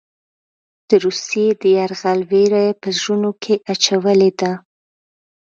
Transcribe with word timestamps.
د 0.89 0.91
روسیې 1.05 1.47
د 1.61 1.63
یرغل 1.77 2.19
وېره 2.29 2.61
یې 2.67 2.71
په 2.81 2.87
زړونو 2.97 3.29
کې 3.43 3.55
اچولې 3.71 4.31
ده. 4.39 4.51